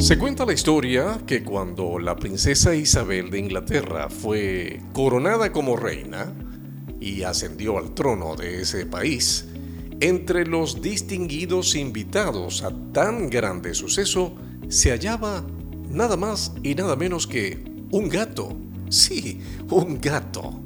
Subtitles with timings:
[0.00, 6.32] Se cuenta la historia que cuando la princesa Isabel de Inglaterra fue coronada como reina
[6.98, 9.44] y ascendió al trono de ese país,
[10.00, 14.34] entre los distinguidos invitados a tan grande suceso
[14.68, 15.44] se hallaba
[15.90, 18.56] nada más y nada menos que un gato.
[18.88, 19.38] Sí,
[19.68, 20.62] un gato.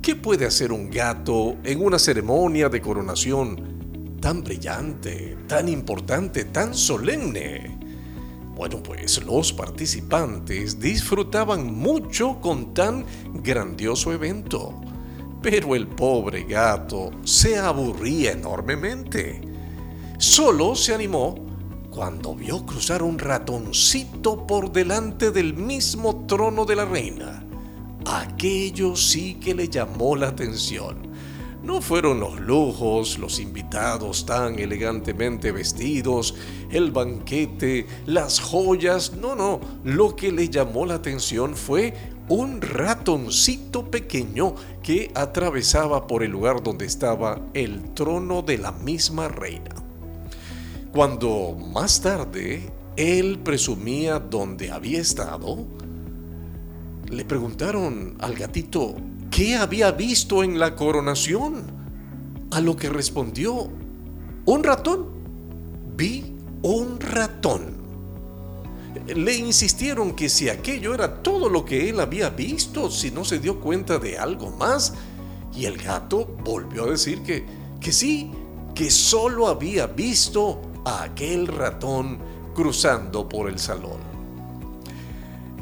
[0.00, 6.72] ¿Qué puede hacer un gato en una ceremonia de coronación tan brillante, tan importante, tan
[6.72, 7.83] solemne?
[8.54, 13.04] Bueno, pues los participantes disfrutaban mucho con tan
[13.42, 14.80] grandioso evento,
[15.42, 19.40] pero el pobre gato se aburría enormemente.
[20.18, 21.34] Solo se animó
[21.90, 27.44] cuando vio cruzar un ratoncito por delante del mismo trono de la reina.
[28.06, 31.13] Aquello sí que le llamó la atención.
[31.64, 36.34] No fueron los lujos, los invitados tan elegantemente vestidos,
[36.70, 41.94] el banquete, las joyas, no, no, lo que le llamó la atención fue
[42.28, 49.28] un ratoncito pequeño que atravesaba por el lugar donde estaba el trono de la misma
[49.28, 49.74] reina.
[50.92, 55.64] Cuando más tarde él presumía dónde había estado,
[57.08, 58.96] le preguntaron al gatito
[59.34, 61.64] qué había visto en la coronación,
[62.52, 63.68] a lo que respondió,
[64.44, 65.08] un ratón.
[65.96, 67.74] Vi un ratón.
[69.06, 73.40] Le insistieron que si aquello era todo lo que él había visto, si no se
[73.40, 74.94] dio cuenta de algo más,
[75.52, 77.44] y el gato volvió a decir que,
[77.80, 78.30] que sí,
[78.72, 82.18] que solo había visto a aquel ratón
[82.54, 84.13] cruzando por el salón.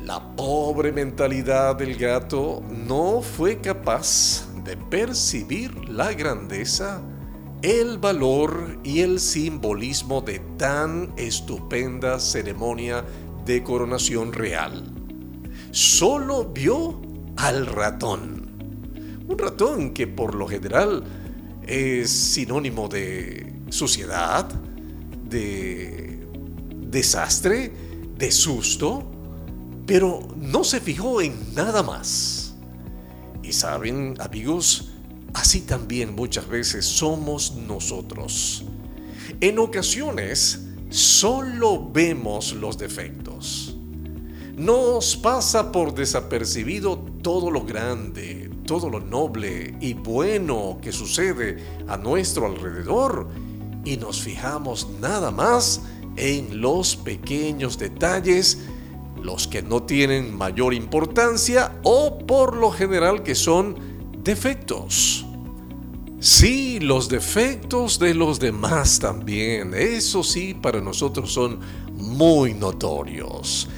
[0.04, 7.00] La pobre mentalidad del gato no fue capaz de percibir la grandeza,
[7.62, 13.04] el valor y el simbolismo de tan estupenda ceremonia
[13.44, 14.92] de coronación real.
[15.70, 17.00] Solo vio
[17.36, 18.50] al ratón.
[19.28, 21.04] Un ratón que por lo general
[21.64, 24.48] es sinónimo de suciedad,
[25.28, 26.26] de
[26.90, 27.72] desastre,
[28.18, 29.11] de susto,
[29.86, 32.54] pero no se fijó en nada más.
[33.42, 34.92] Y saben, amigos,
[35.34, 38.64] así también muchas veces somos nosotros.
[39.40, 40.60] En ocasiones
[40.90, 43.76] solo vemos los defectos.
[44.56, 51.56] Nos pasa por desapercibido todo lo grande, todo lo noble y bueno que sucede
[51.88, 53.28] a nuestro alrededor
[53.84, 55.80] y nos fijamos nada más
[56.16, 58.58] en los pequeños detalles,
[59.20, 63.76] los que no tienen mayor importancia o por lo general que son
[64.22, 65.26] defectos.
[66.20, 71.58] Sí, los defectos de los demás también, eso sí, para nosotros son
[71.92, 73.68] muy notorios.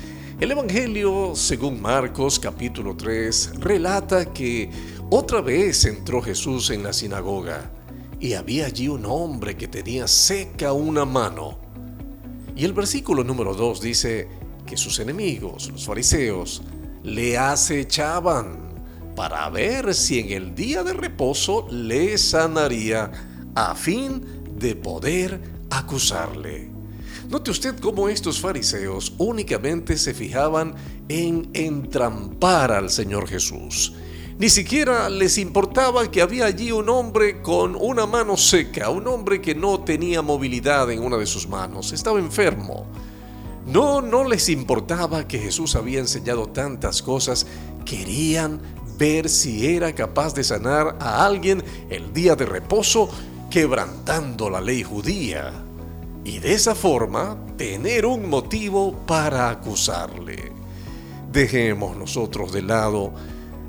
[0.40, 4.68] El Evangelio, según Marcos capítulo 3, relata que
[5.08, 7.70] otra vez entró Jesús en la sinagoga
[8.20, 11.58] y había allí un hombre que tenía seca una mano.
[12.56, 14.28] Y el versículo número 2 dice
[14.66, 16.62] que sus enemigos, los fariseos,
[17.02, 18.74] le acechaban
[19.14, 23.10] para ver si en el día de reposo le sanaría
[23.54, 24.24] a fin
[24.58, 26.70] de poder acusarle.
[27.28, 30.74] Note usted cómo estos fariseos únicamente se fijaban
[31.08, 33.92] en entrampar al Señor Jesús
[34.36, 39.40] ni siquiera les importaba que había allí un hombre con una mano seca, un hombre
[39.40, 42.86] que no tenía movilidad en una de sus manos, estaba enfermo.
[43.66, 47.46] No, no les importaba que Jesús había enseñado tantas cosas,
[47.84, 48.60] querían
[48.98, 53.08] ver si era capaz de sanar a alguien el día de reposo
[53.50, 55.52] quebrantando la ley judía
[56.24, 60.52] y de esa forma tener un motivo para acusarle.
[61.32, 63.12] Dejemos nosotros de lado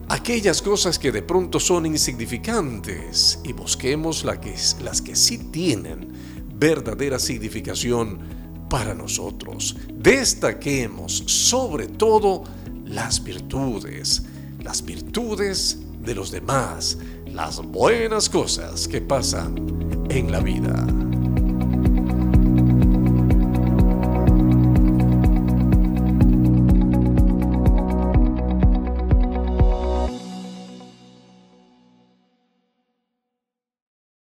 [0.10, 6.12] aquellas cosas que de pronto son insignificantes y busquemos las que sí tienen
[6.54, 9.76] verdadera significación para nosotros.
[9.94, 12.44] Destaquemos sobre todo
[12.86, 14.24] las virtudes,
[14.60, 16.98] las virtudes de los demás,
[17.28, 21.05] las buenas cosas que pasan en la vida.